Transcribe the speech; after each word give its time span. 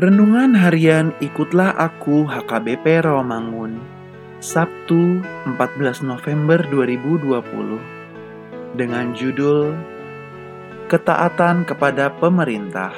Renungan 0.00 0.56
Harian 0.56 1.12
Ikutlah 1.20 1.76
Aku 1.76 2.24
HKBP 2.24 3.04
Rawamangun 3.04 3.76
Sabtu 4.40 5.20
14 5.44 6.08
November 6.08 6.56
2020 6.72 8.80
Dengan 8.80 9.12
judul 9.12 9.76
Ketaatan 10.88 11.68
kepada 11.68 12.08
Pemerintah. 12.16 12.96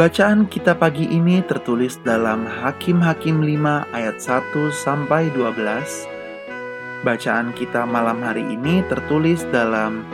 Bacaan 0.00 0.48
kita 0.48 0.72
pagi 0.72 1.04
ini 1.04 1.44
tertulis 1.44 2.00
dalam 2.00 2.48
Hakim-Hakim 2.48 3.44
5 3.44 3.84
ayat 3.92 4.16
1 4.16 4.48
sampai 4.72 5.28
12 5.36 7.04
Bacaan 7.04 7.52
kita 7.52 7.84
malam 7.84 8.24
hari 8.24 8.48
ini 8.48 8.80
tertulis 8.88 9.44
dalam 9.52 10.08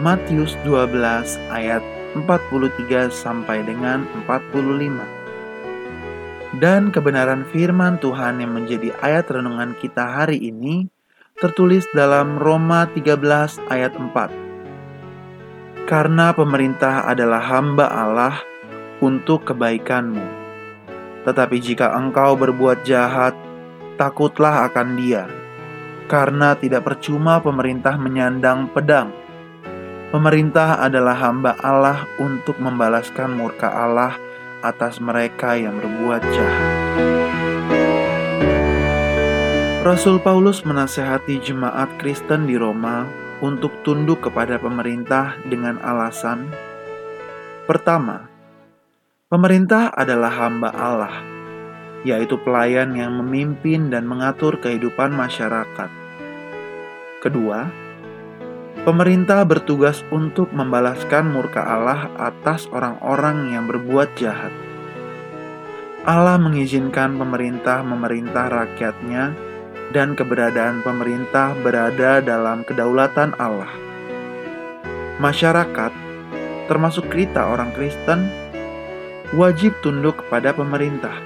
Matius 0.00 0.56
12 0.64 0.96
ayat 1.52 1.84
43 2.24 3.12
sampai 3.12 3.60
dengan 3.66 4.06
45. 4.24 6.56
Dan 6.56 6.88
kebenaran 6.88 7.44
firman 7.52 8.00
Tuhan 8.00 8.40
yang 8.40 8.56
menjadi 8.56 8.96
ayat 9.04 9.28
renungan 9.28 9.76
kita 9.76 10.08
hari 10.08 10.40
ini 10.40 10.88
tertulis 11.36 11.84
dalam 11.92 12.40
Roma 12.40 12.88
13 12.96 13.60
ayat 13.68 13.92
4. 13.92 15.84
Karena 15.84 16.32
pemerintah 16.32 17.04
adalah 17.04 17.44
hamba 17.44 17.92
Allah 17.92 18.40
untuk 19.04 19.44
kebaikanmu. 19.44 20.24
Tetapi 21.28 21.56
jika 21.60 21.92
engkau 21.92 22.40
berbuat 22.40 22.88
jahat, 22.88 23.36
takutlah 24.00 24.64
akan 24.72 24.96
dia. 24.96 25.28
Karena 26.08 26.56
tidak 26.56 26.88
percuma 26.88 27.36
pemerintah 27.42 27.98
menyandang 28.00 28.72
pedang 28.72 29.25
Pemerintah 30.10 30.78
adalah 30.80 31.18
hamba 31.18 31.58
Allah 31.60 32.06
untuk 32.22 32.56
membalaskan 32.62 33.34
murka 33.34 33.68
Allah 33.68 34.14
atas 34.62 35.02
mereka 35.02 35.58
yang 35.58 35.76
berbuat 35.78 36.22
jahat. 36.30 36.74
Rasul 39.86 40.18
Paulus 40.18 40.66
menasehati 40.66 41.38
jemaat 41.42 41.90
Kristen 42.02 42.50
di 42.50 42.58
Roma 42.58 43.06
untuk 43.42 43.70
tunduk 43.86 44.24
kepada 44.24 44.58
pemerintah 44.58 45.38
dengan 45.46 45.78
alasan 45.82 46.50
Pertama, 47.66 48.30
pemerintah 49.26 49.90
adalah 49.90 50.30
hamba 50.30 50.70
Allah, 50.70 51.18
yaitu 52.06 52.38
pelayan 52.38 52.94
yang 52.94 53.10
memimpin 53.18 53.90
dan 53.90 54.06
mengatur 54.06 54.62
kehidupan 54.62 55.10
masyarakat. 55.10 55.90
Kedua, 57.18 57.66
Pemerintah 58.84 59.48
bertugas 59.48 60.04
untuk 60.12 60.52
membalaskan 60.52 61.32
murka 61.32 61.64
Allah 61.64 62.12
atas 62.20 62.68
orang-orang 62.68 63.56
yang 63.56 63.64
berbuat 63.64 64.12
jahat. 64.20 64.52
Allah 66.04 66.36
mengizinkan 66.36 67.16
pemerintah 67.16 67.80
memerintah 67.80 68.52
rakyatnya 68.52 69.32
dan 69.96 70.12
keberadaan 70.12 70.84
pemerintah 70.84 71.56
berada 71.64 72.20
dalam 72.20 72.68
kedaulatan 72.68 73.32
Allah. 73.40 73.72
Masyarakat, 75.24 75.92
termasuk 76.68 77.08
kita 77.08 77.48
orang 77.48 77.72
Kristen, 77.72 78.28
wajib 79.32 79.72
tunduk 79.80 80.20
kepada 80.20 80.52
pemerintah. 80.52 81.16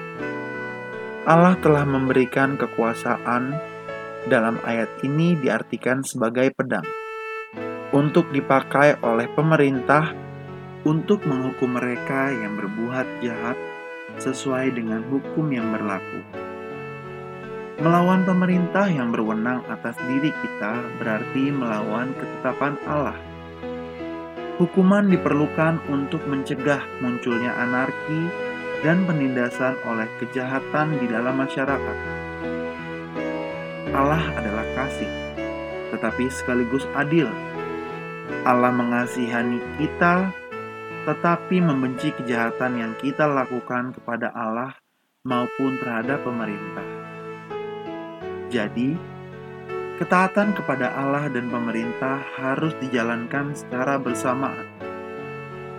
Allah 1.26 1.58
telah 1.58 1.82
memberikan 1.82 2.54
kekuasaan 2.54 3.52
dalam 4.30 4.56
ayat 4.64 4.88
ini 5.02 5.36
diartikan 5.36 6.06
sebagai 6.06 6.54
pedang 6.54 6.99
untuk 7.90 8.30
dipakai 8.30 9.02
oleh 9.02 9.26
pemerintah 9.34 10.14
untuk 10.86 11.26
menghukum 11.26 11.74
mereka 11.74 12.30
yang 12.30 12.54
berbuat 12.54 13.06
jahat 13.20 13.58
sesuai 14.22 14.78
dengan 14.78 15.02
hukum 15.10 15.50
yang 15.50 15.74
berlaku. 15.74 16.22
Melawan 17.80 18.28
pemerintah 18.28 18.86
yang 18.86 19.08
berwenang 19.10 19.64
atas 19.72 19.96
diri 20.04 20.30
kita 20.30 20.84
berarti 21.00 21.48
melawan 21.48 22.12
ketetapan 22.14 22.76
Allah. 22.84 23.16
Hukuman 24.60 25.08
diperlukan 25.08 25.80
untuk 25.88 26.20
mencegah 26.28 26.84
munculnya 27.00 27.56
anarki 27.56 28.28
dan 28.84 29.08
penindasan 29.08 29.80
oleh 29.88 30.04
kejahatan 30.20 31.00
di 31.00 31.08
dalam 31.08 31.40
masyarakat. 31.40 31.98
Allah 33.96 34.24
adalah 34.36 34.66
kasih, 34.76 35.08
tetapi 35.96 36.28
sekaligus 36.28 36.84
adil 36.92 37.32
Allah 38.40 38.72
mengasihani 38.72 39.60
kita, 39.76 40.32
tetapi 41.04 41.60
membenci 41.60 42.08
kejahatan 42.16 42.80
yang 42.80 42.92
kita 42.96 43.28
lakukan 43.28 43.92
kepada 43.92 44.32
Allah 44.32 44.80
maupun 45.28 45.76
terhadap 45.76 46.24
pemerintah. 46.24 46.86
Jadi, 48.48 48.96
ketaatan 50.00 50.56
kepada 50.56 50.88
Allah 50.96 51.28
dan 51.28 51.52
pemerintah 51.52 52.24
harus 52.40 52.72
dijalankan 52.80 53.52
secara 53.52 54.00
bersamaan. 54.00 54.64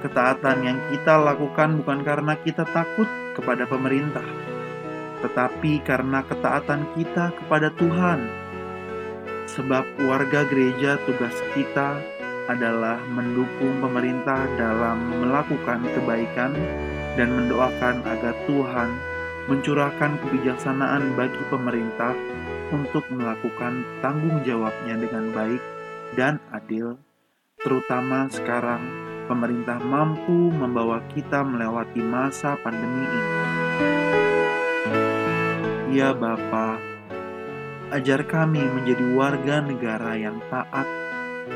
Ketaatan 0.05 0.57
yang 0.61 0.77
kita 0.93 1.17
lakukan 1.17 1.81
bukan 1.81 2.05
karena 2.05 2.37
kita 2.45 2.61
takut 2.69 3.09
kepada 3.33 3.65
pemerintah, 3.65 4.25
tetapi 5.25 5.81
karena 5.81 6.21
ketaatan 6.29 6.85
kita 6.93 7.33
kepada 7.41 7.73
Tuhan. 7.73 8.21
Sebab 9.49 9.83
warga 10.05 10.45
gereja 10.47 11.01
tugas 11.09 11.35
kita 11.57 11.99
adalah 12.49 12.97
mendukung 13.09 13.77
pemerintah 13.83 14.49
dalam 14.57 15.21
melakukan 15.21 15.85
kebaikan 15.93 16.55
dan 17.19 17.29
mendoakan 17.35 18.01
agar 18.07 18.33
Tuhan 18.47 18.89
mencurahkan 19.49 20.21
kebijaksanaan 20.21 21.17
bagi 21.17 21.43
pemerintah 21.49 22.13
untuk 22.71 23.03
melakukan 23.11 23.83
tanggung 23.99 24.39
jawabnya 24.47 24.95
dengan 24.95 25.33
baik 25.35 25.61
dan 26.15 26.39
adil, 26.55 26.95
terutama 27.59 28.31
sekarang 28.31 28.79
pemerintah 29.27 29.79
mampu 29.83 30.51
membawa 30.55 31.03
kita 31.11 31.43
melewati 31.43 31.99
masa 31.99 32.55
pandemi 32.63 33.03
ini. 33.03 33.33
Ya 35.91 36.15
Bapa, 36.15 36.79
ajar 37.91 38.23
kami 38.23 38.63
menjadi 38.63 39.03
warga 39.11 39.59
negara 39.59 40.15
yang 40.15 40.39
taat 40.47 40.87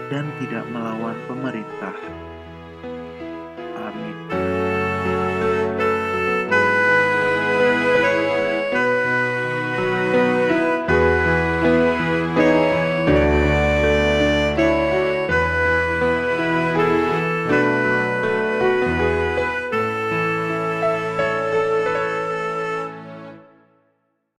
dan 0.09 0.25
tidak 0.41 0.66
melawan 0.72 1.18
pemerintah. 1.25 1.96